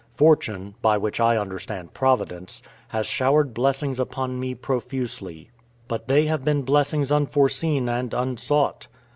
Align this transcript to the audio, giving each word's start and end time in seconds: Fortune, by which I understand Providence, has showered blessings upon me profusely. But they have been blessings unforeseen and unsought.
Fortune, 0.15 0.73
by 0.81 0.97
which 0.97 1.19
I 1.19 1.37
understand 1.37 1.93
Providence, 1.93 2.63
has 2.87 3.05
showered 3.05 3.53
blessings 3.53 3.99
upon 3.99 4.39
me 4.39 4.55
profusely. 4.55 5.51
But 5.87 6.07
they 6.07 6.25
have 6.25 6.43
been 6.43 6.63
blessings 6.63 7.11
unforeseen 7.11 7.87
and 7.87 8.11
unsought. 8.11 8.87